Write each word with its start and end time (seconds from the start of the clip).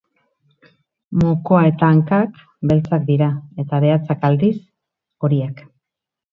Mokoa 1.23 1.59
eta 1.73 1.89
hankak 1.97 2.41
beltzak 2.73 3.07
dira 3.11 3.29
eta 3.67 3.85
behatzak 3.87 4.29
aldiz 4.33 4.53
horiak. 5.27 5.67